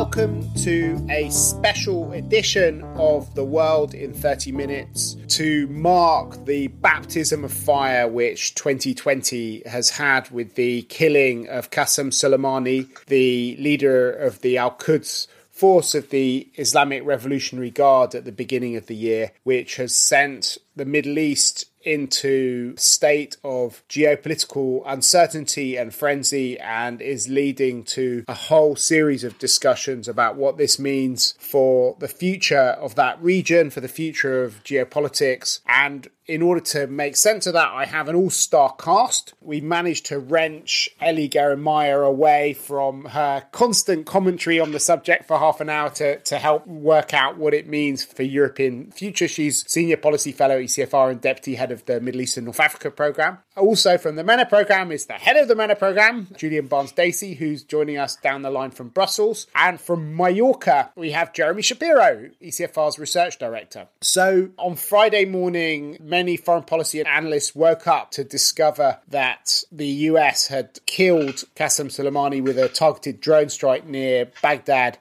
[0.00, 7.44] welcome to a special edition of The World in 30 Minutes to mark the baptism
[7.44, 14.42] of fire which 2020 has had with the killing of Qasem Soleimani, the leader of
[14.42, 19.32] the Al Quds force of the Islamic Revolutionary Guard at the beginning of the year,
[19.44, 27.28] which has sent the Middle East into state of geopolitical uncertainty and frenzy and is
[27.28, 32.96] leading to a whole series of discussions about what this means for the future of
[32.96, 37.70] that region, for the future of geopolitics, and in order to make sense of that,
[37.72, 39.34] I have an all star cast.
[39.40, 45.38] We managed to wrench Ellie Geranmayeh away from her constant commentary on the subject for
[45.38, 49.28] half an hour to, to help work out what it means for European future.
[49.28, 52.90] She's Senior Policy Fellow, ECFR, and Deputy Head of the Middle East and North Africa
[52.90, 53.38] Programme.
[53.56, 57.34] Also from the MENA Programme is the Head of the MENA Programme, Julien Barnes Dacey,
[57.34, 59.46] who's joining us down the line from Brussels.
[59.54, 63.88] And from Mallorca, we have Jeremy Shapiro, ECFR's Research Director.
[64.02, 70.46] So on Friday morning, many foreign policy analysts woke up to discover that the US
[70.46, 74.96] had killed Qasem Soleimani with a targeted drone strike near Baghdad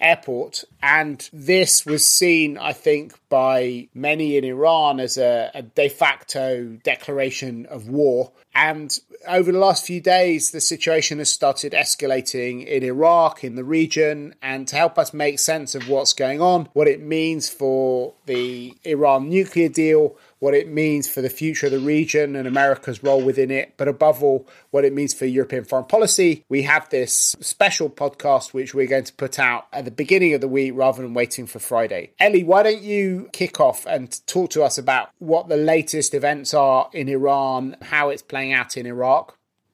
[0.00, 0.64] airport.
[0.82, 6.76] And this was seen, I think, by many in Iran as a, a, de facto
[6.82, 8.32] declaration of war.
[8.52, 13.64] And over the last few days, the situation has started escalating in Iraq, in the
[13.64, 14.34] region.
[14.42, 18.76] And to help us make sense of what's going on, what it means for the
[18.84, 23.22] Iran nuclear deal, what it means for the future of the region and America's role
[23.22, 26.44] within it, but above all, what it means for European foreign policy.
[26.48, 30.40] We have this special podcast which we're going to put out at the beginning of
[30.40, 32.10] the week rather than waiting for Friday.
[32.20, 36.52] Ellie, why don't you kick off and talk to us about what the latest events
[36.52, 39.15] are in Iran, how it's playing out in Iraq?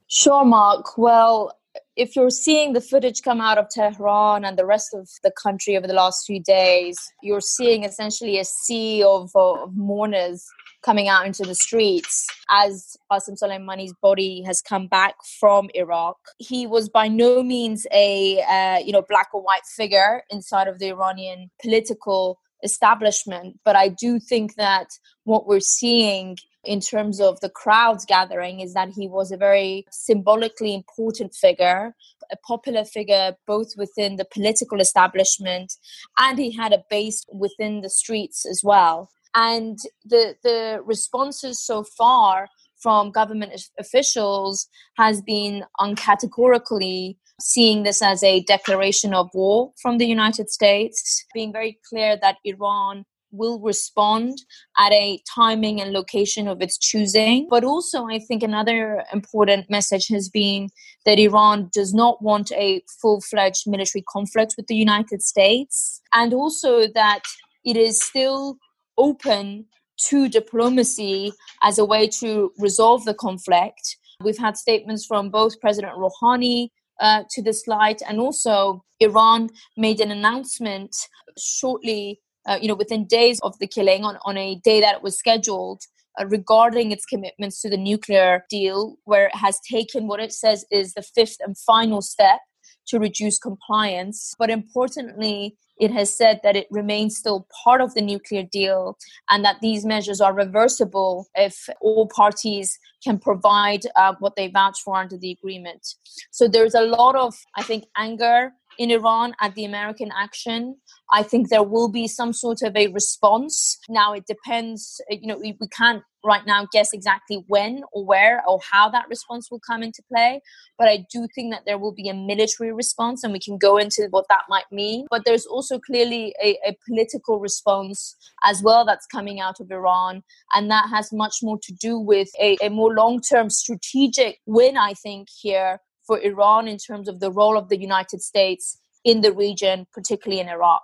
[0.09, 0.99] Sure, Mark.
[0.99, 1.57] Well,
[1.97, 5.77] if you're seeing the footage come out of Tehran and the rest of the country
[5.77, 10.45] over the last few days, you're seeing essentially a sea of, of mourners
[10.83, 16.17] coming out into the streets as Qasem Soleimani's body has come back from Iraq.
[16.39, 20.79] He was by no means a uh, you know black or white figure inside of
[20.79, 24.87] the Iranian political establishment, but I do think that
[25.25, 29.85] what we're seeing in terms of the crowds gathering is that he was a very
[29.91, 31.95] symbolically important figure,
[32.31, 35.73] a popular figure both within the political establishment
[36.19, 39.11] and he had a base within the streets as well.
[39.35, 42.49] And the the responses so far
[42.83, 50.07] from government officials has been uncategorically seeing this as a declaration of war from the
[50.07, 54.39] United States, being very clear that Iran will respond
[54.79, 57.49] at a timing and location of its choosing.
[57.51, 60.69] But also, I think another important message has been
[61.05, 66.33] that Iran does not want a full fledged military conflict with the United States, and
[66.33, 67.23] also that
[67.65, 68.59] it is still
[68.99, 69.67] open
[70.09, 71.33] to diplomacy
[71.63, 73.97] as a way to resolve the conflict.
[74.23, 76.69] We've had statements from both President Rouhani
[77.01, 80.95] uh, to this light, and also Iran made an announcement
[81.39, 85.03] shortly uh, you know, within days of the killing, on, on a day that it
[85.03, 85.83] was scheduled,
[86.21, 90.65] uh, regarding its commitments to the nuclear deal, where it has taken what it says
[90.71, 92.41] is the fifth and final step
[92.87, 94.35] to reduce compliance.
[94.39, 98.97] But importantly, it has said that it remains still part of the nuclear deal
[99.31, 104.81] and that these measures are reversible if all parties can provide uh, what they vouch
[104.85, 105.95] for under the agreement.
[106.31, 110.77] So there's a lot of, I think, anger in Iran at the American action.
[111.13, 113.79] I think there will be some sort of a response.
[113.89, 118.05] Now it depends, uh, you know, we, we can't right now guess exactly when or
[118.05, 120.41] where or how that response will come into play.
[120.79, 123.77] But I do think that there will be a military response and we can go
[123.77, 125.07] into what that might mean.
[125.11, 130.23] But there's also clearly a, a political response as well that's coming out of Iran.
[130.55, 134.77] And that has much more to do with a, a more long term strategic win,
[134.77, 139.21] I think, here for Iran in terms of the role of the United States in
[139.21, 140.83] the region, particularly in Iraq.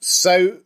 [0.00, 0.58] So,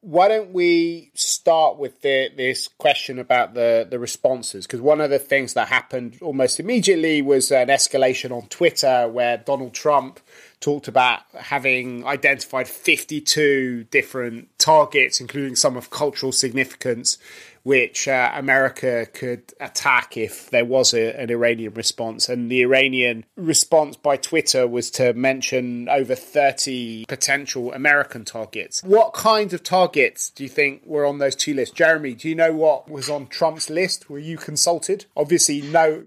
[0.00, 4.66] why don't we start with the, this question about the, the responses?
[4.66, 9.36] Because one of the things that happened almost immediately was an escalation on Twitter where
[9.36, 10.20] Donald Trump
[10.60, 17.18] talked about having identified 52 different targets, including some of cultural significance,
[17.64, 22.28] which uh, America could attack if there was a, an Iranian response.
[22.28, 28.82] And the Iranian response by Twitter was to mention over 30 potential American targets.
[28.82, 31.74] What kind of targets do you think were on those two lists?
[31.74, 34.10] Jeremy, do you know what was on Trump's list?
[34.10, 35.06] Were you consulted?
[35.16, 36.04] Obviously, no.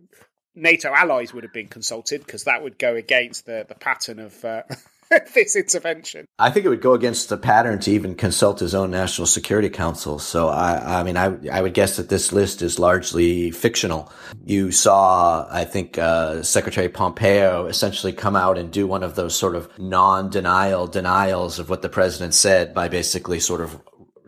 [0.53, 4.43] NATO allies would have been consulted because that would go against the, the pattern of
[4.43, 4.63] uh,
[5.33, 6.25] this intervention.
[6.39, 9.69] I think it would go against the pattern to even consult his own National Security
[9.69, 10.19] Council.
[10.19, 14.11] So I, I mean, I, I would guess that this list is largely fictional.
[14.45, 19.35] You saw, I think, uh, Secretary Pompeo essentially come out and do one of those
[19.35, 23.79] sort of non-denial denials of what the president said by basically sort of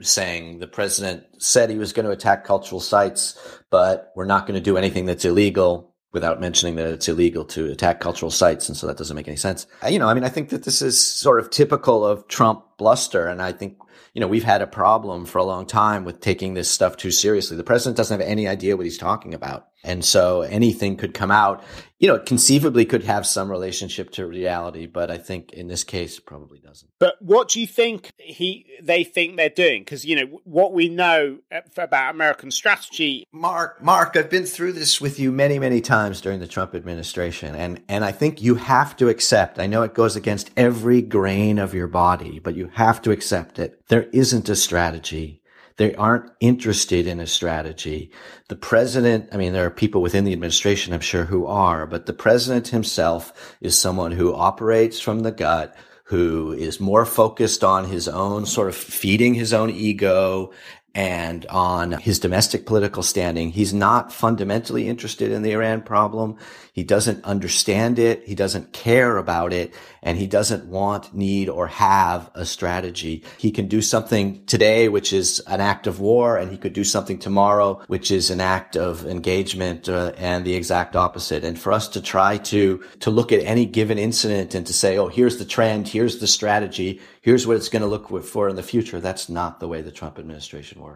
[0.02, 3.38] saying the president said he was going to attack cultural sites,
[3.70, 7.72] but we're not going to do anything that's illegal without mentioning that it's illegal to
[7.72, 8.68] attack cultural sites.
[8.68, 9.68] And so that doesn't make any sense.
[9.84, 12.66] Uh, you know, I mean, I think that this is sort of typical of Trump
[12.78, 13.28] bluster.
[13.28, 13.78] And I think,
[14.14, 17.12] you know, we've had a problem for a long time with taking this stuff too
[17.12, 17.58] seriously.
[17.58, 19.69] The president doesn't have any idea what he's talking about.
[19.84, 21.64] And so anything could come out,
[22.00, 26.18] you know, conceivably could have some relationship to reality, but I think in this case
[26.18, 26.92] it probably doesn't.
[27.00, 29.84] But what do you think he they think they're doing?
[29.84, 33.26] Because you know what we know eh, about American strategy.
[33.32, 37.56] Mark, Mark, I've been through this with you many, many times during the Trump administration,
[37.56, 39.60] and and I think you have to accept.
[39.60, 43.60] I know it goes against every grain of your body, but you have to accept
[43.60, 43.82] it.
[43.88, 45.39] There isn't a strategy
[45.80, 48.12] they aren't interested in a strategy.
[48.50, 52.06] The president, I mean, there are people within the administration, I'm sure, who are, but
[52.06, 55.74] the president himself is someone who operates from the gut,
[56.04, 60.52] who is more focused on his own sort of feeding his own ego
[61.00, 63.52] and on his domestic political standing.
[63.52, 66.36] He's not fundamentally interested in the Iran problem.
[66.74, 68.28] He doesn't understand it.
[68.28, 69.74] He doesn't care about it.
[70.04, 73.24] And he doesn't want, need, or have a strategy.
[73.38, 76.84] He can do something today, which is an act of war, and he could do
[76.84, 81.46] something tomorrow, which is an act of engagement uh, and the exact opposite.
[81.46, 84.98] And for us to try to, to look at any given incident and to say,
[84.98, 88.58] oh, here's the trend, here's the strategy, here's what it's going to look for in
[88.58, 89.00] the future.
[89.00, 90.89] That's not the way the Trump administration works.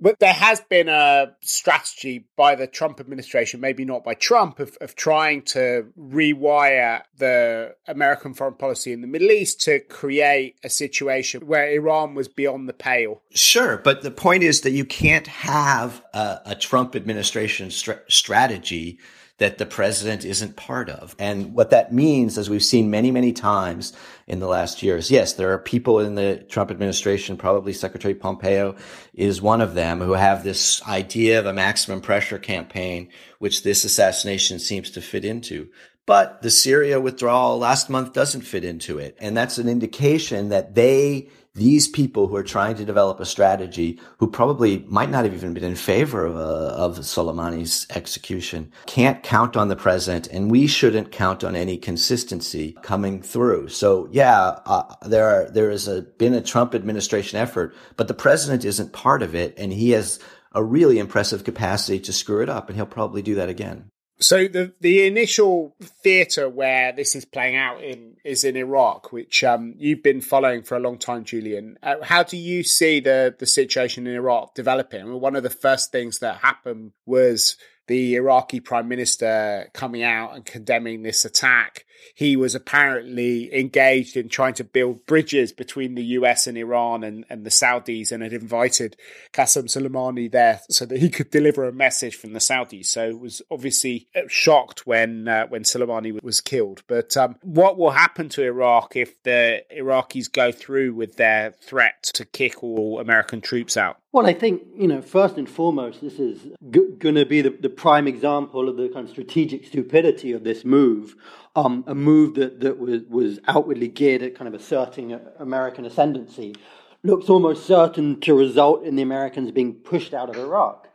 [0.00, 4.76] But there has been a strategy by the Trump administration, maybe not by Trump, of,
[4.80, 10.68] of trying to rewire the American foreign policy in the Middle East to create a
[10.68, 13.22] situation where Iran was beyond the pale.
[13.30, 18.98] Sure, but the point is that you can't have a, a Trump administration strategy
[19.38, 21.16] that the president isn't part of.
[21.18, 23.92] And what that means, as we've seen many, many times
[24.28, 28.76] in the last years, yes, there are people in the Trump administration, probably Secretary Pompeo
[29.12, 33.08] is one of them, who have this idea of a maximum pressure campaign,
[33.40, 35.68] which this assassination seems to fit into.
[36.06, 39.16] But the Syria withdrawal last month doesn't fit into it.
[39.20, 44.00] And that's an indication that they these people who are trying to develop a strategy,
[44.18, 49.22] who probably might not have even been in favor of, uh, of Soleimani's execution, can't
[49.22, 53.68] count on the president, and we shouldn't count on any consistency coming through.
[53.68, 58.64] So, yeah, uh, there are, there has been a Trump administration effort, but the president
[58.64, 60.18] isn't part of it, and he has
[60.52, 63.90] a really impressive capacity to screw it up, and he'll probably do that again.
[64.20, 69.42] So the the initial theatre where this is playing out in is in Iraq, which
[69.42, 71.78] um, you've been following for a long time, Julien.
[71.82, 75.04] Uh, how do you see the the situation in Iraq developing?
[75.04, 77.56] Mean, one of the first things that happened was
[77.86, 81.84] the Iraqi prime minister coming out and condemning this attack.
[82.14, 87.24] He was apparently engaged in trying to build bridges between the US and Iran and,
[87.28, 88.96] and the Saudis and had invited
[89.32, 92.86] Qasem Soleimani there so that he could deliver a message from the Saudis.
[92.86, 96.82] So it was obviously shocked when uh, when Soleimani was killed.
[96.86, 102.02] But um, what will happen to Iraq if the Iraqis go through with their threat
[102.14, 103.98] to kick all American troops out?
[104.14, 107.50] Well, I think, you know, first and foremost, this is g- going to be the,
[107.50, 111.16] the prime example of the kind of strategic stupidity of this move.
[111.56, 116.56] Um, a move that, that was, was outwardly geared at kind of asserting American ascendancy
[117.04, 120.88] looks almost certain to result in the Americans being pushed out of Iraq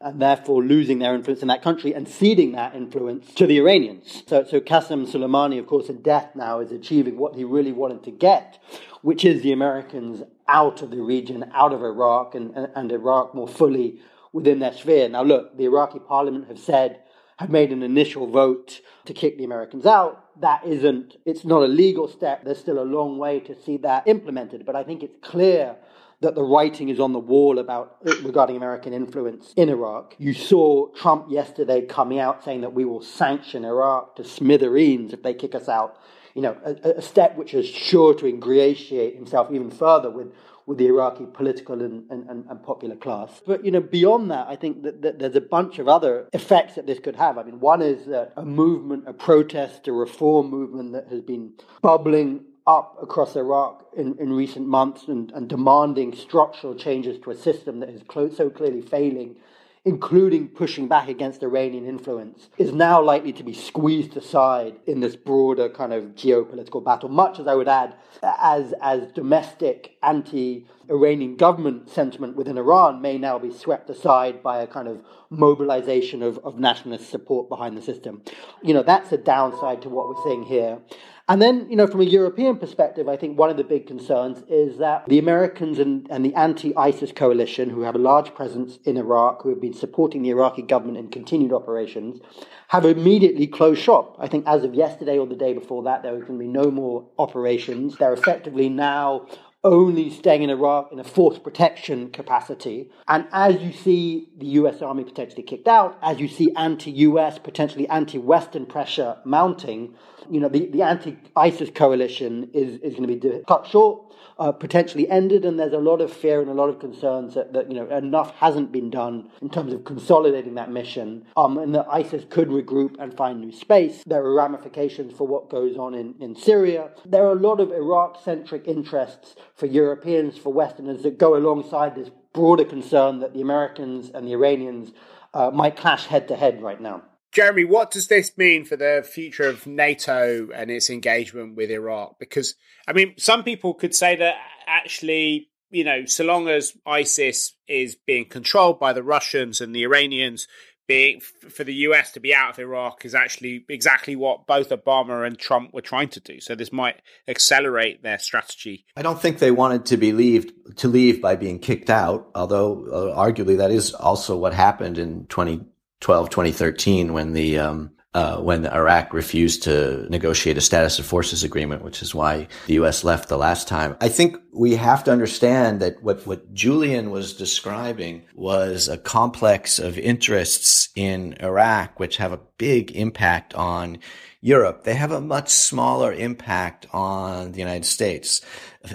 [0.00, 4.22] and therefore losing their influence in that country and ceding that influence to the Iranians.
[4.26, 8.04] So, so Qasem Soleimani, of course, in death now is achieving what he really wanted
[8.04, 8.58] to get,
[9.00, 13.34] which is the Americans out of the region, out of Iraq, and, and, and Iraq
[13.34, 14.00] more fully
[14.32, 15.08] within their sphere.
[15.08, 17.00] Now, look, the Iraqi parliament have said,
[17.38, 20.40] have made an initial vote to kick the Americans out.
[20.40, 22.44] That isn't, it's not a legal step.
[22.44, 24.64] There's still a long way to see that implemented.
[24.66, 25.76] But I think it's clear
[26.20, 30.14] that the writing is on the wall about uh, regarding American influence in Iraq.
[30.18, 35.22] You saw Trump yesterday coming out saying that we will sanction Iraq to smithereens if
[35.22, 35.98] they kick us out
[36.34, 40.32] you know, a, a, step which is sure to ingratiate himself even further with,
[40.66, 43.42] with the Iraqi political and, and, and popular class.
[43.46, 46.76] But, you know, beyond that, I think that, that, there's a bunch of other effects
[46.76, 47.36] that this could have.
[47.36, 51.52] I mean, one is a movement, a protest, a reform movement that has been
[51.82, 57.36] bubbling up across Iraq in, in recent months and, and demanding structural changes to a
[57.36, 59.36] system that is clo- so clearly failing
[59.84, 65.14] including pushing back against Iranian influence, is now likely to be squeezed aside in this
[65.14, 71.36] broader kind of geopolitical battle, much as I would add, as, as domestic anti Iranian
[71.36, 76.38] government sentiment within Iran may now be swept aside by a kind of mobilization of,
[76.38, 78.22] of nationalist support behind the system.
[78.62, 80.78] You know, that's a downside to what we're seeing here.
[81.26, 84.42] And then, you know, from a European perspective, I think one of the big concerns
[84.46, 88.78] is that the Americans and, and the anti ISIS coalition, who have a large presence
[88.84, 92.20] in Iraq, who have been supporting the Iraqi government in continued operations,
[92.68, 94.16] have immediately closed shop.
[94.18, 97.06] I think as of yesterday or the day before that, there to be no more
[97.18, 97.96] operations.
[97.96, 99.26] They're effectively now
[99.64, 102.90] only staying in Iraq in a force protection capacity.
[103.08, 107.38] And as you see the US Army potentially kicked out, as you see anti US,
[107.38, 109.94] potentially anti Western pressure mounting,
[110.30, 114.52] you know, the, the anti ISIS coalition is, is going to be cut short uh,
[114.52, 117.70] potentially ended, and there's a lot of fear and a lot of concerns that, that
[117.70, 121.86] you know enough hasn't been done in terms of consolidating that mission, um, and that
[121.90, 124.02] ISIS could regroup and find new space.
[124.06, 126.90] There are ramifications for what goes on in, in Syria.
[127.04, 132.10] There are a lot of Iraq-centric interests for Europeans, for Westerners that go alongside this
[132.32, 134.92] broader concern that the Americans and the Iranians
[135.32, 137.02] uh, might clash head to head right now.
[137.32, 142.18] Jeremy, what does this mean for the future of NATO and its engagement with Iraq?
[142.20, 142.54] Because,
[142.86, 144.36] I mean, some people could say that
[144.68, 149.82] actually, you know, so long as ISIS is being controlled by the Russians and the
[149.82, 150.46] Iranians,
[150.86, 155.26] being for the US to be out of Iraq is actually exactly what both Obama
[155.26, 156.40] and Trump were trying to do.
[156.40, 158.84] So this might accelerate their strategy.
[158.96, 162.86] I don't think they wanted to be leave to leave by being kicked out, although
[162.86, 165.64] uh, arguably that is also what happened in 20
[166.04, 171.42] 2012, 2013, when the um, uh, when Iraq refused to negotiate a status of forces
[171.42, 173.02] agreement, which is why the U.S.
[173.02, 173.96] left the last time.
[174.00, 179.80] I think we have to understand that what, what Julien was describing was a complex
[179.80, 183.98] of interests in Iraq, which have a big impact on
[184.44, 184.84] Europe.
[184.84, 188.42] They have a much smaller impact on the United States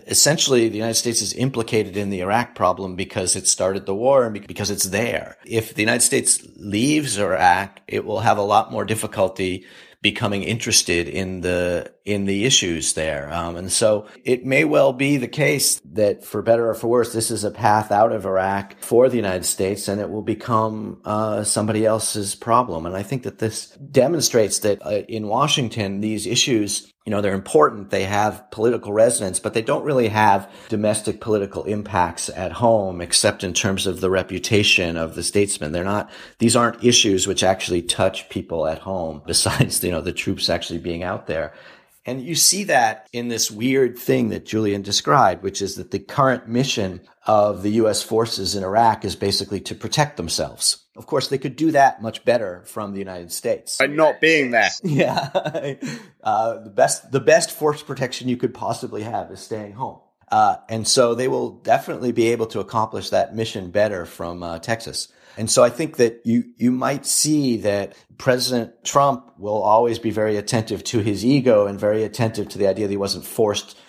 [0.07, 4.25] essentially the United States is implicated in the Iraq problem because it started the war
[4.25, 5.37] and because it's there.
[5.45, 9.65] If the United States leaves Iraq, it will have a lot more difficulty
[10.01, 13.31] becoming interested in the in the issues there.
[13.31, 17.13] Um, and so it may well be the case that, for better or for worse,
[17.13, 21.01] this is a path out of Iraq for the United States, and it will become
[21.05, 22.85] uh, somebody else's problem.
[22.85, 27.33] And I think that this demonstrates that uh, in Washington, these issues you know, they're
[27.33, 27.89] important.
[27.89, 33.43] They have political resonance, but they don't really have domestic political impacts at home, except
[33.43, 35.71] in terms of the reputation of the statesman.
[35.71, 40.13] They're not, these aren't issues which actually touch people at home besides, you know, the
[40.13, 41.51] troops actually being out there.
[42.09, 45.99] And you see that in this weird thing that Julien described, which is that the
[45.99, 48.01] current mission of the U.S.
[48.01, 50.85] forces in Iraq is basically to protect themselves.
[50.95, 53.77] Of course, they could do that much better from the United States.
[53.77, 54.69] By not being there.
[54.83, 55.29] Yeah.
[56.23, 59.99] uh, the best, the best force protection you could possibly have is staying home.
[60.31, 64.57] Uh, and so they will definitely be able to accomplish that mission better from uh,
[64.57, 65.09] Texas.
[65.39, 70.11] And so I think that you, you might see that President Trump will always be
[70.11, 73.79] very attentive to his ego and very attentive to the idea that he wasn't forced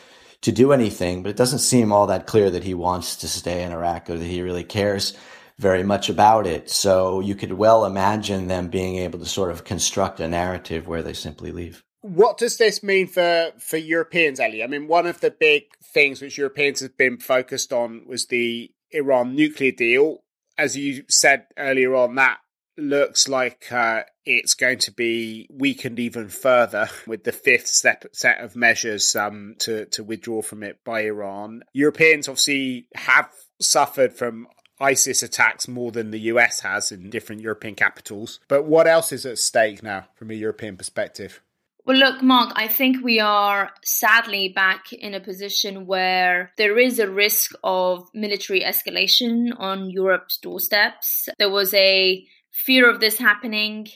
[0.42, 3.64] to do anything, but it doesn't seem all that clear that he wants to stay
[3.64, 5.18] in Iraq or that he really cares
[5.58, 6.70] very much about it.
[6.70, 11.02] So you could well imagine them being able to sort of construct a narrative where
[11.02, 11.82] they simply leave.
[12.02, 14.62] What does this mean for, for Europeans, Ellie?
[14.62, 18.70] I mean, one of the big things which Europeans have been focused on was the
[18.92, 20.22] Iran nuclear deal
[20.60, 22.38] as you said earlier on, that
[22.76, 28.40] looks like uh, it's going to be weakened even further with the fifth step, set
[28.40, 31.62] of measures um, to to withdraw from it by Iran.
[31.72, 34.46] Europeans obviously have suffered from
[34.78, 38.40] ISIS attacks more than the US has in different European capitals.
[38.48, 41.42] But what else is at stake now from a European perspective?
[41.86, 46.98] Well, look, Mark, I think we are sadly back in a position where there is
[46.98, 51.28] a risk of military escalation on Europe's doorsteps.
[51.38, 53.88] There was a fear of this happening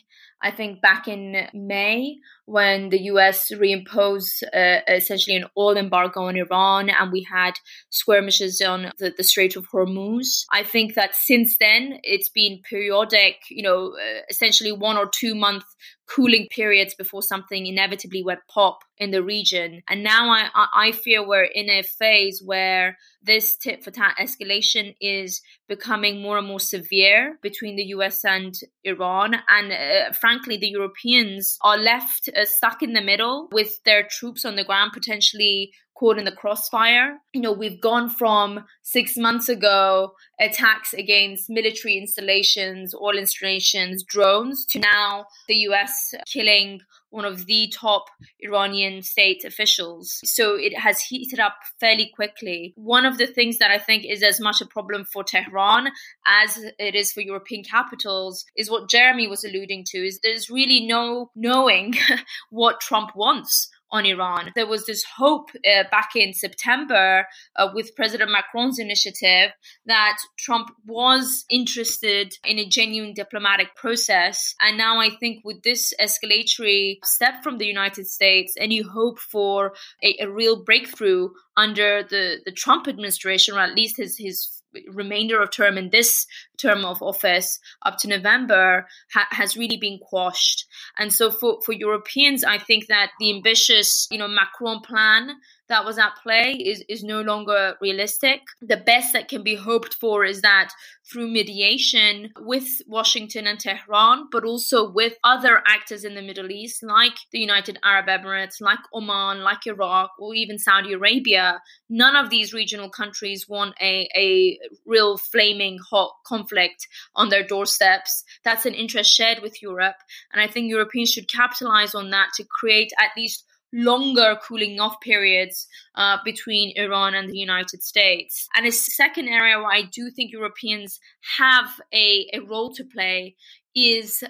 [0.44, 6.36] I think back in May when the US reimposed uh, essentially an oil embargo on
[6.36, 7.54] Iran and we had
[7.90, 10.44] skirmishes on the, the Strait of Hormuz.
[10.50, 15.34] I think that since then it's been periodic, you know, uh, essentially one or two
[15.34, 15.64] month
[16.06, 19.82] cooling periods before something inevitably went pop in the region.
[19.88, 24.94] And now I, I fear we're in a phase where this tit for tat escalation
[25.00, 29.36] is becoming more and more severe between the US and Iran.
[29.48, 34.44] And uh, frankly, the Europeans are left uh, stuck in the middle with their troops
[34.44, 37.18] on the ground potentially caught in the crossfire.
[37.32, 44.64] You know, we've gone from six months ago attacks against military installations, oil installations, drones,
[44.70, 46.80] to now the US killing
[47.14, 48.06] one of the top
[48.40, 50.20] Iranian state officials.
[50.24, 52.72] So it has heated up fairly quickly.
[52.76, 55.92] One of the things that I think is as much a problem for Tehran
[56.26, 60.84] as it is for European capitals is what Jeremy was alluding to is there's really
[60.86, 61.94] no knowing
[62.50, 64.50] what Trump wants on Iran.
[64.56, 69.52] There was this hope uh, back in September uh, with President Macron's initiative
[69.86, 74.54] that Trump was interested in a genuine diplomatic process.
[74.60, 79.74] And now I think with this escalatory step from the United States, any hope for
[80.02, 85.40] a, a real breakthrough under the, the Trump administration, or at least his, his remainder
[85.40, 86.26] of term in this
[86.56, 90.66] term of office up to November ha- has really been quashed.
[90.98, 95.36] And so for, for Europeans, I think that the ambitious, you know, Macron plan
[95.68, 98.40] that was at play is, is no longer realistic.
[98.60, 100.70] The best that can be hoped for is that
[101.10, 106.82] through mediation with Washington and Tehran, but also with other actors in the Middle East,
[106.82, 112.30] like the United Arab Emirates, like Oman, like Iraq, or even Saudi Arabia, none of
[112.30, 118.24] these regional countries want a, a real flaming hot conflict on their doorsteps.
[118.44, 119.96] That's an interest shared with Europe.
[120.32, 125.00] And I think Europeans should capitalize on that to create at least longer cooling off
[125.00, 125.66] periods
[125.96, 128.48] uh, between Iran and the United States.
[128.54, 131.00] And a second area where I do think Europeans
[131.38, 133.34] have a, a role to play
[133.74, 134.22] is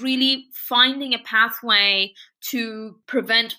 [0.00, 2.12] really finding a pathway
[2.50, 3.58] to prevent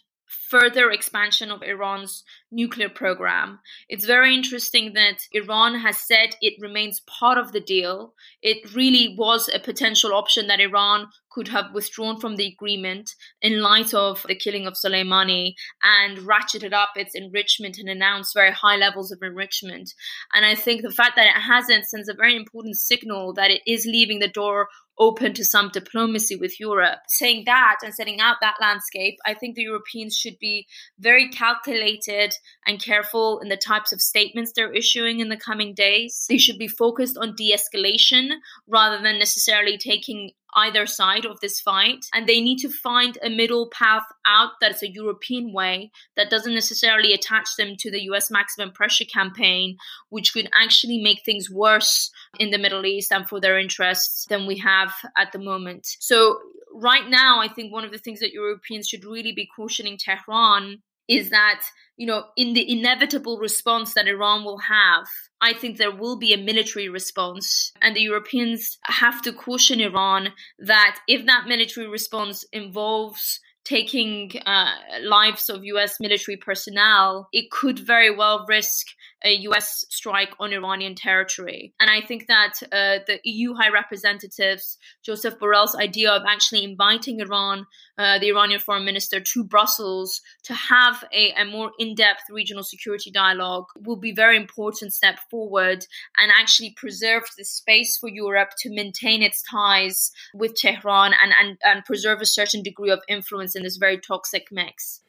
[0.49, 3.59] further expansion of Iran's nuclear program.
[3.89, 8.13] It's very interesting that Iran has said it remains part of the deal.
[8.41, 13.09] It really was a potential option that Iran could have withdrawn from the agreement
[13.41, 18.51] in light of the killing of Soleimani and ratcheted up its enrichment and announced very
[18.51, 19.93] high levels of enrichment.
[20.33, 23.61] And I think the fact that it hasn't sends a very important signal that it
[23.65, 24.67] is leaving the door
[24.99, 26.99] open to some diplomacy with Europe.
[27.07, 30.67] Saying that and setting out that landscape, I think the Europeans should be
[30.99, 32.33] very calculated
[32.65, 36.25] and careful in the types of statements they're issuing in the coming days.
[36.29, 38.29] They should be focused on de escalation
[38.67, 43.29] rather than necessarily taking either side of this fight and they need to find a
[43.29, 48.29] middle path out that's a European way that doesn't necessarily attach them to the US
[48.31, 49.77] maximum pressure campaign
[50.09, 54.45] which could actually make things worse in the Middle East and for their interests than
[54.45, 55.87] we have at the moment.
[55.99, 56.39] So
[56.73, 60.81] right now I think one of the things that Europeans should really be cautioning Tehran
[61.07, 61.61] is that
[61.97, 65.07] you know in the inevitable response that Iran will have
[65.43, 67.73] I think there will be a military response.
[67.81, 74.71] And the Europeans have to caution Iran that if that military response involves taking uh,
[75.01, 78.87] lives of US military personnel, it could very well risk
[79.23, 81.73] a US strike on Iranian territory.
[81.79, 87.19] And I think that uh, the EU High Representatives, Joseph Borrell's idea of actually inviting
[87.19, 87.65] Iran,
[87.97, 92.63] uh, the Iranian foreign minister, to Brussels to have a, a more in depth regional
[92.63, 95.85] security dialogue will be a very important step forward
[96.17, 101.57] and actually preserve the space for Europe to maintain its ties with Tehran and, and,
[101.63, 105.02] and preserve a certain degree of influence in this very toxic mix.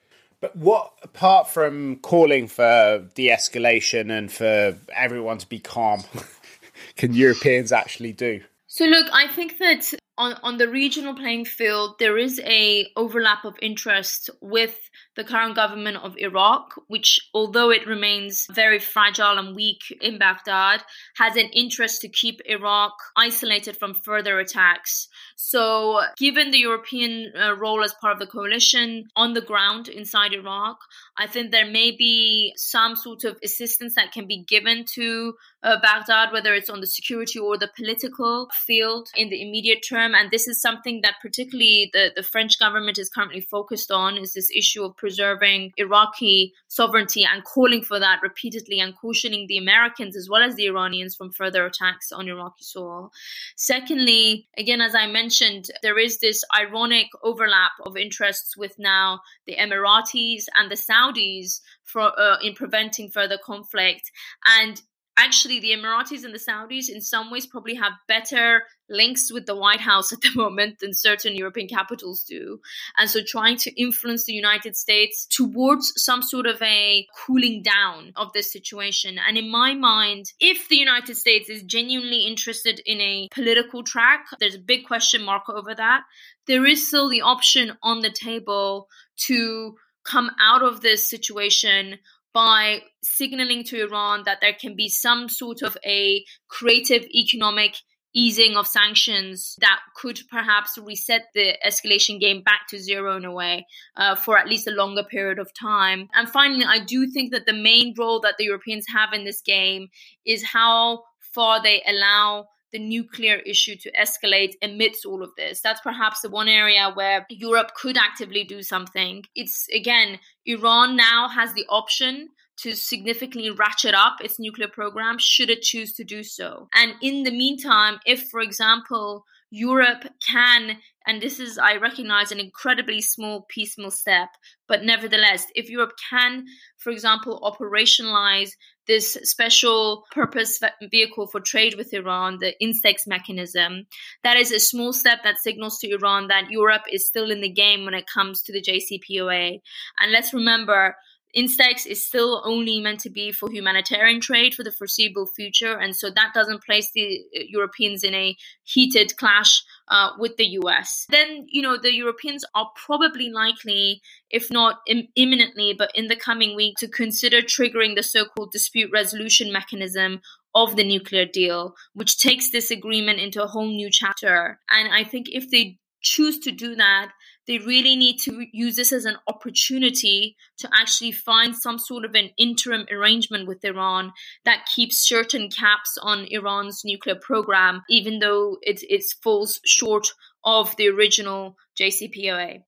[0.44, 6.02] But what, apart from calling for de escalation and for everyone to be calm,
[6.96, 8.42] can Europeans actually do?
[8.66, 13.46] So, look, I think that on, on the regional playing field, there is a overlap
[13.46, 19.54] of interest with the current government of Iraq, which, although it remains very fragile and
[19.54, 20.82] weak in Baghdad,
[21.16, 25.08] has an interest to keep Iraq isolated from further attacks.
[25.36, 30.32] So, given the European uh, role as part of the coalition on the ground inside
[30.32, 30.78] Iraq,
[31.16, 35.76] I think there may be some sort of assistance that can be given to uh,
[35.80, 40.14] Baghdad, whether it's on the security or the political field in the immediate term.
[40.14, 44.34] And this is something that particularly the, the French government is currently focused on is
[44.34, 50.16] this issue of preserving Iraqi sovereignty and calling for that repeatedly and cautioning the Americans
[50.16, 53.12] as well as the Iranians from further attacks on Iraqi soil.
[53.54, 59.56] Secondly, again, as I mentioned, there is this ironic overlap of interests with now the
[59.56, 64.10] Emiratis and the Saudis for uh, in preventing further conflict
[64.58, 64.80] and
[65.16, 69.56] actually the Emiratis and the Saudis in some ways probably have better links with the
[69.56, 72.60] White House at the moment than certain European capitals do.
[72.96, 78.12] And so trying to influence the United States towards some sort of a cooling down
[78.16, 79.18] of this situation.
[79.26, 84.26] And in my mind, if the United States is genuinely interested in a political track,
[84.40, 86.02] there's a big question mark over that.
[86.46, 88.88] There is still the option on the table
[89.26, 91.98] to come out of this situation
[92.34, 97.76] by signaling to Iran that there can be some sort of a creative economic
[98.14, 103.32] easing of sanctions that could perhaps reset the escalation game back to zero in a
[103.32, 103.66] way
[103.96, 106.08] uh, for at least a longer period of time.
[106.14, 109.40] And finally, I do think that the main role that the Europeans have in this
[109.40, 109.88] game
[110.24, 111.02] is how
[111.34, 115.60] far they allow the nuclear issue to escalate amidst all of this.
[115.60, 119.22] That's perhaps the one area where Europe could actively do something.
[119.36, 125.50] It's again, Iran now has the option to significantly ratchet up its nuclear program should
[125.50, 126.68] it choose to do so.
[126.74, 132.40] And in the meantime, if, for example, Europe can, and this is, I recognize, an
[132.40, 134.30] incredibly small, piecemeal step,
[134.66, 136.46] but nevertheless, if Europe can,
[136.78, 138.50] for example, operationalize
[138.86, 143.86] this special purpose vehicle for trade with Iran, the INSTEX mechanism,
[144.22, 147.48] that is a small step that signals to Iran that Europe is still in the
[147.48, 149.60] game when it comes to the JCPOA.
[150.00, 150.96] And let's remember,
[151.36, 155.96] Instex is still only meant to be for humanitarian trade for the foreseeable future, and
[155.96, 161.06] so that doesn't place the uh, Europeans in a heated clash uh, with the US.
[161.08, 166.16] Then, you know, the Europeans are probably likely, if not Im- imminently, but in the
[166.16, 170.20] coming week, to consider triggering the so called dispute resolution mechanism
[170.54, 174.60] of the nuclear deal, which takes this agreement into a whole new chapter.
[174.70, 177.10] And I think if they choose to do that,
[177.46, 182.14] they really need to use this as an opportunity to actually find some sort of
[182.14, 184.12] an interim arrangement with Iran
[184.44, 190.08] that keeps certain caps on Iran's nuclear program, even though it, it falls short
[190.44, 192.62] of the original JCPOA.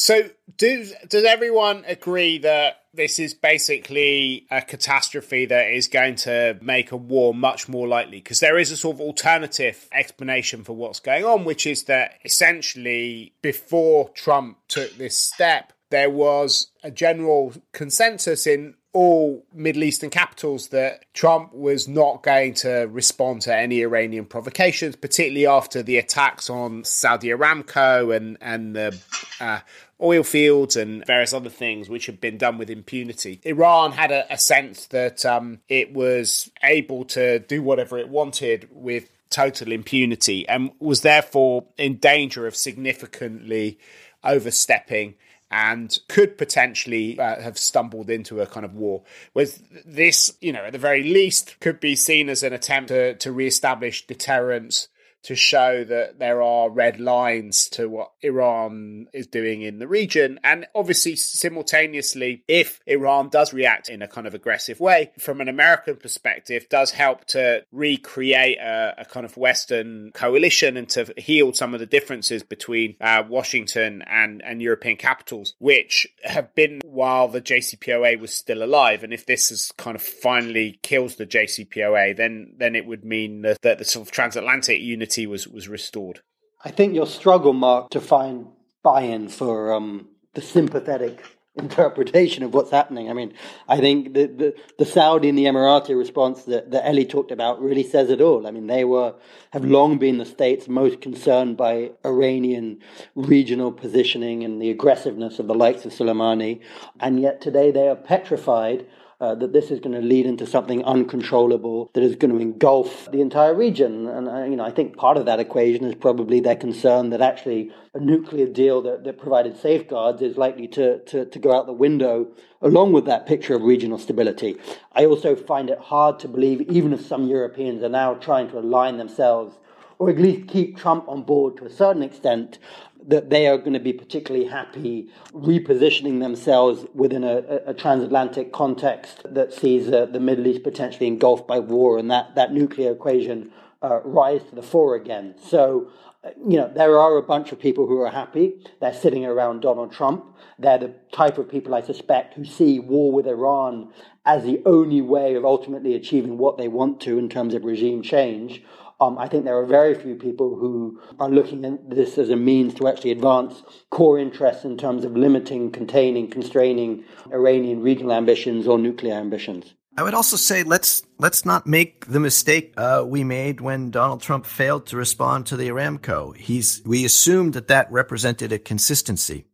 [0.00, 6.56] So, does does everyone agree that this is basically a catastrophe that is going to
[6.62, 8.18] make a war much more likely?
[8.18, 12.12] Because there is a sort of alternative explanation for what's going on, which is that
[12.24, 20.10] essentially before Trump took this step, there was a general consensus in all Middle Eastern
[20.10, 25.98] capitals that Trump was not going to respond to any Iranian provocations, particularly after the
[25.98, 28.98] attacks on Saudi Aramco and and the
[29.40, 29.60] uh,
[30.00, 33.40] oil fields and various other things which had been done with impunity.
[33.44, 38.68] Iran had a, a sense that um, it was able to do whatever it wanted
[38.70, 43.78] with total impunity and was therefore in danger of significantly
[44.24, 45.14] overstepping
[45.50, 49.02] and could potentially uh, have stumbled into a kind of war.
[49.32, 53.14] Whereas this, you know, at the very least, could be seen as an attempt to,
[53.14, 54.88] to re-establish deterrence
[55.28, 60.40] to show that there are red lines to what Iran is doing in the region.
[60.42, 65.48] And obviously, simultaneously, if Iran does react in a kind of aggressive way, from an
[65.48, 71.52] American perspective, does help to recreate a, a kind of Western coalition and to heal
[71.52, 77.28] some of the differences between uh, Washington and, and European capitals, which have been while
[77.28, 79.04] the JCPOA was still alive.
[79.04, 83.42] And if this is kind of finally kills the JCPOA, then then it would mean
[83.42, 86.20] that, that the sort of transatlantic unity was was restored.
[86.64, 88.48] I think your struggle, Mark, to find
[88.82, 91.22] buy-in for um, the sympathetic
[91.58, 93.10] interpretation of what's happening.
[93.10, 93.34] I mean,
[93.68, 97.60] I think the, the, the, Saudi and the Emirati response that, that Ellie talked about
[97.60, 98.46] really says it all.
[98.46, 99.14] I mean, they were
[99.52, 102.80] have long been the states most concerned by Iranian
[103.14, 106.60] regional positioning and the aggressiveness of the likes of Soleimani,
[107.00, 108.86] and yet today they are petrified
[109.20, 113.10] uh, that this is going to lead into something uncontrollable that is going to engulf
[113.10, 114.06] the entire region.
[114.06, 117.20] And uh, you know, I think part of that equation is probably their concern that
[117.20, 121.66] actually a nuclear deal that, that provided safeguards is likely to, to, to go out
[121.66, 122.28] the window
[122.62, 124.56] along with that picture of regional stability.
[124.92, 128.58] I also find it hard to believe, even if some Europeans are now trying to
[128.58, 129.56] align themselves
[129.98, 132.58] or at least keep Trump on board to a certain extent,
[133.06, 139.22] that they are going to be particularly happy repositioning themselves within a, a transatlantic context
[139.24, 143.50] that sees uh, the Middle East potentially engulfed by war and that, that nuclear equation
[143.82, 145.34] uh, rise to the fore again.
[145.42, 145.90] So,
[146.36, 148.54] you know, there are a bunch of people who are happy.
[148.80, 150.36] They're sitting around Donald Trump.
[150.58, 153.92] They're the type of people I suspect who see war with Iran
[154.26, 158.02] as the only way of ultimately achieving what they want to in terms of regime
[158.02, 158.62] change.
[159.00, 162.36] Um, I think there are very few people who are looking at this as a
[162.36, 168.66] means to actually advance core interests in terms of limiting, containing, constraining Iranian regional ambitions
[168.66, 169.74] or nuclear ambitions.
[169.96, 174.20] I would also say let's let's not make the mistake uh, we made when Donald
[174.22, 176.36] Trump failed to respond to the Aramco.
[176.36, 179.44] He's we assumed that that represented a consistency.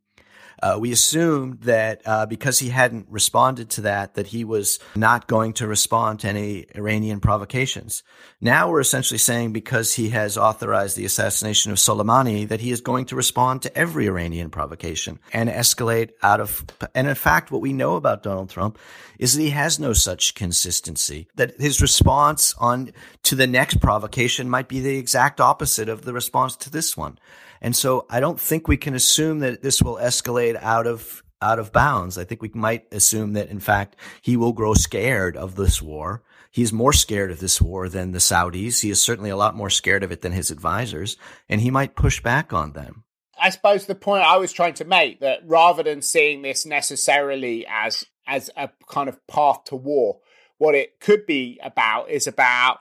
[0.64, 5.26] Uh, we assumed that uh, because he hadn't responded to that, that he was not
[5.26, 8.02] going to respond to any Iranian provocations.
[8.40, 12.80] Now we're essentially saying because he has authorized the assassination of Soleimani, that he is
[12.80, 16.64] going to respond to every Iranian provocation and escalate out of.
[16.94, 18.78] And in fact, what we know about Donald Trump
[19.18, 21.28] is that he has no such consistency.
[21.34, 22.92] That his response on
[23.24, 27.18] to the next provocation might be the exact opposite of the response to this one.
[27.64, 31.58] And so I don't think we can assume that this will escalate out of out
[31.58, 32.18] of bounds.
[32.18, 36.22] I think we might assume that in fact he will grow scared of this war.
[36.50, 38.82] He's more scared of this war than the Saudis.
[38.82, 41.16] He is certainly a lot more scared of it than his advisors,
[41.48, 43.04] and he might push back on them.
[43.40, 47.66] I suppose the point I was trying to make that rather than seeing this necessarily
[47.66, 50.18] as as a kind of path to war,
[50.58, 52.80] what it could be about is about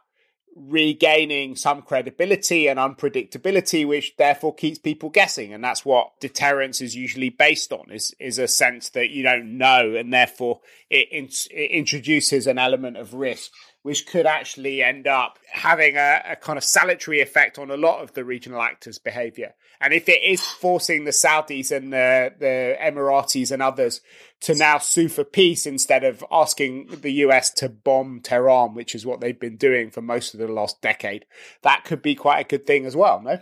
[0.56, 5.54] regaining some credibility and unpredictability which therefore keeps people guessing.
[5.54, 9.58] And that's what deterrence is usually based on is is a sense that you don't
[9.58, 13.52] know and therefore it, it introduces an element of risk
[13.84, 18.02] which could actually end up having a, a, kind of salutary effect on a lot
[18.02, 19.54] of the regional actors' behavior.
[19.82, 24.00] And if it is forcing the Saudis and the, the Emiratis and others
[24.42, 29.06] to now sue for peace instead of asking the US to bomb Tehran, which is
[29.06, 31.26] what they've been doing for most of the last decade,
[31.62, 33.40] that could be quite a good thing as well, no?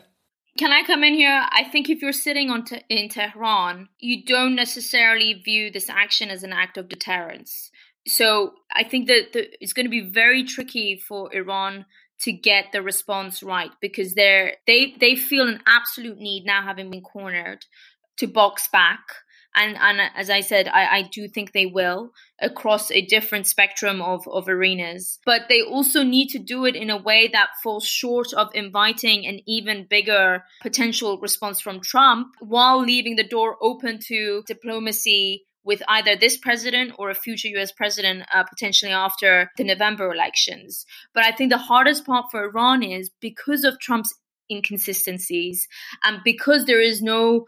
[0.57, 1.47] Can I come in here?
[1.49, 6.29] I think if you're sitting on te- in Tehran, you don't necessarily view this action
[6.29, 7.70] as an act of deterrence
[8.07, 11.85] so I think that the, it's going to be very tricky for Iran
[12.21, 16.91] to get the response right because they're they they feel an absolute need now having
[16.91, 17.65] been cornered
[18.17, 18.99] to box back
[19.55, 24.01] and and as I said, I, I do think they will across a different spectrum
[24.01, 25.19] of, of arenas.
[25.25, 29.25] But they also need to do it in a way that falls short of inviting
[29.25, 35.81] an even bigger potential response from Trump while leaving the door open to diplomacy with
[35.87, 40.85] either this president or a future US president uh, potentially after the November elections.
[41.13, 44.13] But I think the hardest part for Iran is because of Trump's
[44.51, 45.67] inconsistencies
[46.03, 47.45] and because there is no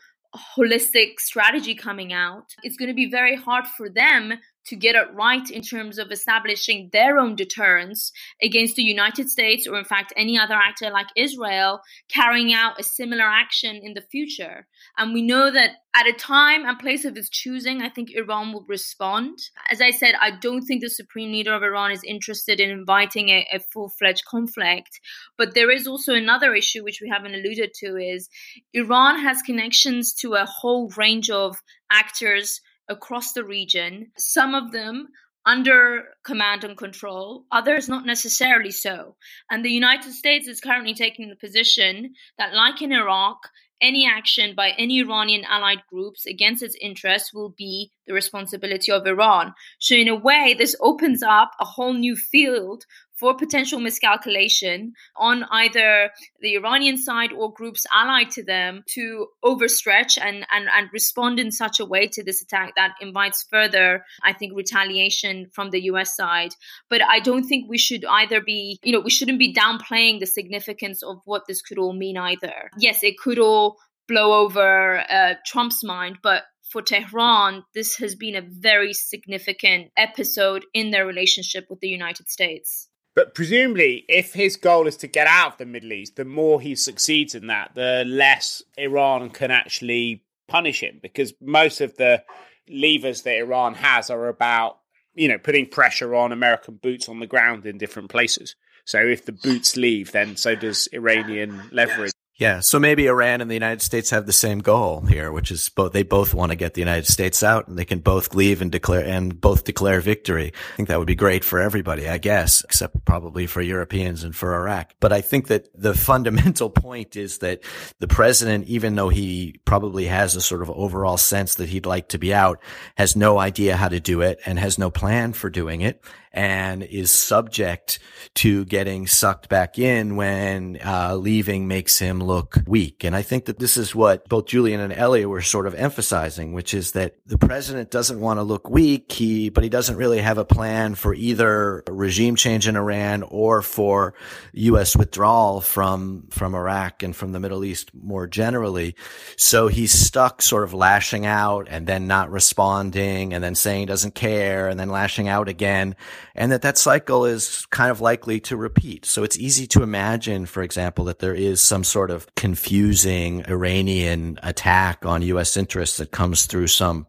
[0.57, 4.33] holistic strategy coming out, it's going to be very hard for them
[4.65, 9.67] to get it right in terms of establishing their own deterrence against the United States
[9.67, 14.01] or, in fact, any other actor like Israel carrying out a similar action in the
[14.01, 14.67] future.
[14.97, 18.51] And we know that at a time and place of its choosing, I think Iran
[18.51, 19.37] will respond.
[19.69, 23.29] As I said, I don't think the supreme leader of Iran is interested in inviting
[23.29, 24.99] a, a full fledged conflict.
[25.37, 28.29] But there is also another issue, which we haven't alluded to, is
[28.73, 35.09] Iran has connections to a whole range of actors across the region, some of them
[35.45, 39.15] under command and control, others not necessarily so.
[39.51, 43.37] And the United States is currently taking the position that, like in Iraq,
[43.81, 49.05] any action by any Iranian allied groups against its interests will be the responsibility of
[49.05, 49.53] Iran.
[49.79, 52.85] So, in a way, this opens up a whole new field
[53.23, 56.09] for potential miscalculation on either
[56.41, 61.49] the Iranian side or groups allied to them to overstretch and, and, and respond in
[61.49, 66.17] such a way to this attack that invites further, I think, retaliation from the US
[66.17, 66.53] side.
[66.89, 70.25] But I don't think we should either be, you know, we shouldn't be downplaying the
[70.25, 72.71] significance of what this could all mean either.
[72.77, 78.35] Yes, it could all blow over uh, Trump's mind, but for Tehran, this has been
[78.35, 82.89] a very significant episode in their relationship with the United States.
[83.15, 86.59] But presumably, if his goal is to get out of the Middle East, the more
[86.59, 92.23] he succeeds in that, the less Iran can actually punish him because most of the
[92.67, 94.79] levers that Iran has are about,
[95.13, 98.55] you know, putting pressure on American boots on the ground in different places.
[98.85, 102.13] So if the boots leave, then so does Iranian leverage.
[102.35, 105.69] Yeah, so maybe Iran and the United States have the same goal here, which is
[105.69, 108.59] both they both want to get the United States out and they can both leave
[108.59, 110.51] and declare and both declare victory.
[110.73, 114.35] I think that would be great for everybody, I guess, except probably for Europeans and
[114.35, 114.93] for Iraq.
[114.99, 117.61] But I think that the fundamental point is that
[117.99, 122.07] the president, even though he probably has a sort of overall sense that he'd like
[122.09, 122.59] to be out,
[122.97, 126.81] has no idea how to do it and has no plan for doing it and
[126.81, 127.99] is subject
[128.33, 133.03] to getting sucked back in when uh, leaving makes him look weak.
[133.03, 136.53] And I think that this is what both Julien and Elliot were sort of emphasizing,
[136.53, 140.19] which is that the president doesn't want to look weak, he, but he doesn't really
[140.19, 144.15] have a plan for either regime change in Iran or for
[144.53, 144.97] U.S.
[144.97, 148.95] withdrawal from, from Iraq and from the Middle East more generally.
[149.37, 153.85] So he's stuck sort of lashing out and then not responding and then saying he
[153.85, 155.95] doesn't care and then lashing out again.
[156.35, 159.05] And that that cycle is kind of likely to repeat.
[159.05, 164.39] So it's easy to imagine, for example, that there is some sort of confusing Iranian
[164.41, 165.57] attack on U.S.
[165.57, 167.07] interests that comes through some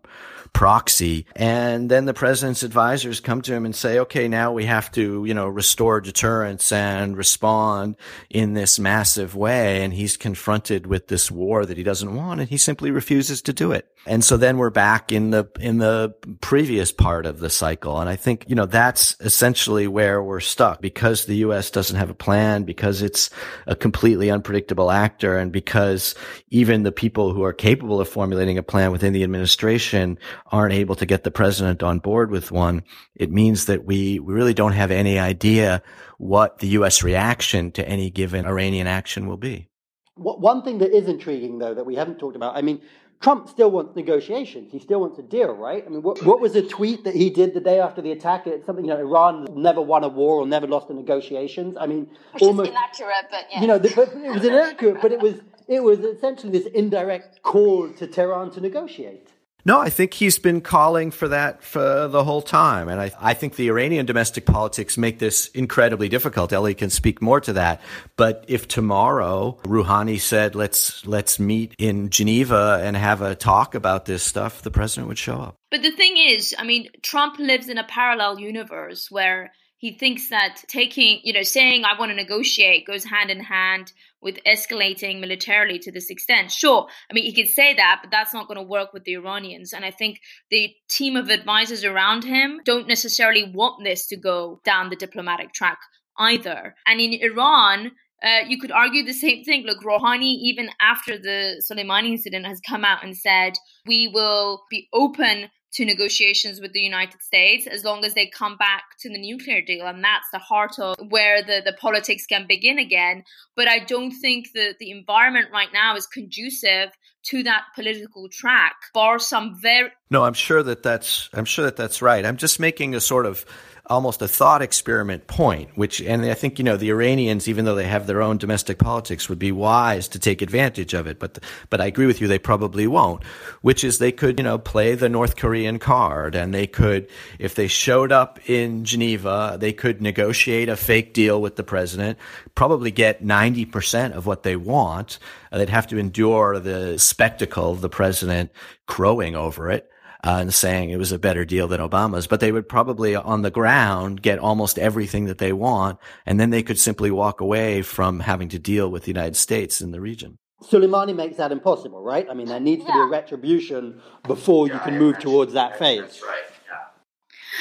[0.55, 1.27] proxy.
[1.37, 5.25] And then the president's advisors come to him and say, okay, now we have to,
[5.27, 7.97] you know, restore deterrence and respond
[8.31, 9.83] in this massive way.
[9.83, 13.53] And he's confronted with this war that he doesn't want and he simply refuses to
[13.53, 13.94] do it.
[14.07, 17.99] And so then we're back in the, in the previous part of the cycle.
[17.99, 21.71] And I think, you know, that's essentially where we're stuck because the U.S.
[21.71, 23.31] doesn't have a plan, because it's
[23.67, 26.15] a completely unpredictable actor, and because
[26.51, 30.19] even the people who are capable of formulating a plan within the administration
[30.53, 32.83] aren't able to get the president on board with one.
[33.15, 35.83] It means that we, we really don't have any idea
[36.19, 37.03] what the U.S.
[37.03, 39.69] reaction to any given Iranian action will be.
[40.17, 42.81] One thing that is intriguing, though, that we haven't talked about, I mean,
[43.21, 44.71] Trump still wants negotiations.
[44.71, 45.83] He still wants a deal, right?
[45.87, 48.47] I mean, what, what was the tweet that he did the day after the attack?
[48.47, 51.77] It's something, you know, Iran never won a war or never lost the negotiations.
[51.81, 53.61] I mean, Which almost, inaccurate, but yeah.
[53.61, 55.35] You know, but it was inaccurate, but it was,
[55.69, 59.31] it was essentially this indirect call to Tehran to negotiate.
[59.67, 62.89] No, I think he's been calling for that for the whole time.
[62.89, 66.53] And I, I think the Iranian domestic politics make this incredibly difficult.
[66.53, 67.81] Ellie can speak more to that.
[68.17, 74.05] But if tomorrow Rouhani said, let's, let's meet in Geneva and have a talk about
[74.05, 75.57] this stuff, the president would show up.
[75.71, 79.53] But the thing is, I mean, Trump lives in a parallel universe where
[79.85, 83.93] he thinks that taking, you know, saying I want to negotiate goes hand in hand
[84.23, 86.51] with escalating militarily to this extent.
[86.51, 89.13] Sure, I mean, he could say that, but that's not going to work with the
[89.13, 89.75] Iranians.
[89.75, 90.21] And I think
[90.51, 95.53] the team of advisors around him don't necessarily want this to go down the diplomatic
[95.53, 95.81] track
[96.17, 96.75] either.
[96.87, 97.93] And in Iran,
[98.23, 99.65] uh, you could argue the same thing.
[99.67, 103.53] Look, Rouhani, even after the Soleimani incident, has come out and said,
[103.85, 108.57] we will be open to negotiations with the United States as long as they come
[108.57, 109.87] back to the nuclear deal.
[109.87, 113.25] And that's the heart of where the, the politics can begin again.
[113.57, 116.91] But I don't think that the environment right now is conducive
[117.25, 119.91] to that political track, bar some very.
[120.11, 122.25] No, I'm sure that that's, I'm sure that that's right.
[122.25, 123.45] I'm just making a sort of
[123.87, 127.75] almost a thought experiment point, which, and I think, you know, the Iranians, even though
[127.75, 131.19] they have their own domestic politics, would be wise to take advantage of it.
[131.19, 133.23] But, but I agree with you, they probably won't,
[133.61, 137.55] which is they could, you know, play the North Korean card and they could, if
[137.55, 142.19] they showed up in Geneva, they could negotiate a fake deal with the president,
[142.55, 145.19] probably get 90% of what they want.
[145.53, 148.51] They'd have to endure the spectacle of the president
[148.87, 149.91] crowing over it
[150.25, 153.43] uh, and saying it was a better deal than Obama's, but they would probably on
[153.43, 155.99] the ground get almost everything that they want.
[156.25, 159.83] And then they could simply walk away from having to deal with the United States
[159.83, 160.39] in the region.
[160.63, 162.27] Soleimani makes that impossible, right?
[162.31, 166.01] I mean, there needs to be a retribution before you can move towards that phase.
[166.01, 166.43] That's right.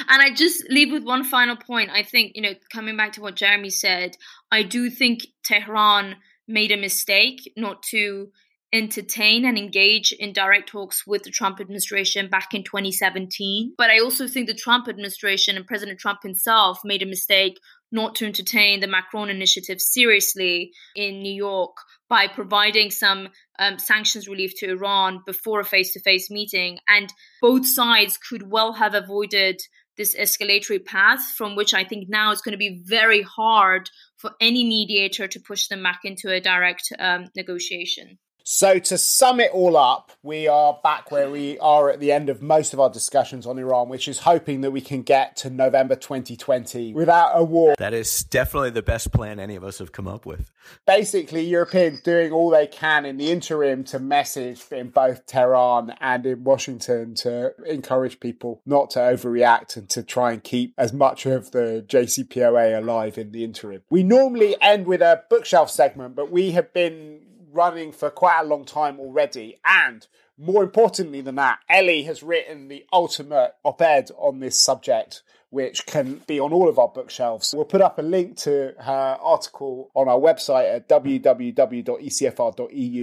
[0.07, 1.89] And I just leave with one final point.
[1.91, 4.15] I think, you know, coming back to what Jeremy said,
[4.51, 6.15] I do think Tehran
[6.47, 8.29] made a mistake not to
[8.73, 13.75] entertain and engage in direct talks with the Trump administration back in 2017.
[13.77, 17.59] But I also think the Trump administration and President Trump himself made a mistake
[17.91, 21.77] not to entertain the Macron initiative seriously in New York
[22.09, 26.79] by providing some um, sanctions relief to Iran before a face to face meeting.
[26.87, 29.61] And both sides could well have avoided
[29.95, 34.31] this escalatory path from which I think now it's going to be very hard for
[34.41, 38.17] any mediator to push them back into a direct um, negotiation.
[38.45, 42.27] So, to sum it all up, we are back where we are at the end
[42.27, 45.49] of most of our discussions on Iran, which is hoping that we can get to
[45.49, 47.73] November 2020 without a war.
[47.77, 50.51] That is definitely the best plan any of us have come up with.
[50.85, 56.25] Basically, Europeans doing all they can in the interim to message in both Tehran and
[56.25, 61.25] in Washington to encourage people not to overreact and to try and keep as much
[61.25, 63.83] of the JCPOA alive in the interim.
[63.89, 67.21] We normally end with a bookshelf segment, but we have been
[67.53, 69.59] running for quite a long time already.
[69.63, 70.05] And
[70.37, 75.85] more importantly than that, Ellie has written the ultimate op ed on this subject, which
[75.85, 77.53] can be on all of our bookshelves.
[77.55, 81.39] We'll put up a link to her article on our website at www.ecfr.eu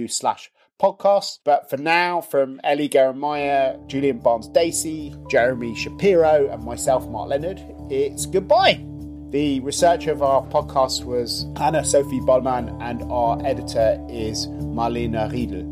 [0.07, 1.39] slash podcast.
[1.43, 7.61] But for now, from Ellie Geranmayeh, Julien Barnes Dacey, Jeremy Shapiro, and myself, Mark Leonard,
[7.89, 8.90] it's goodbye.
[9.31, 15.70] The researcher of our podcast was Anna Sophie Bollman, and our editor is Marlena Riedel.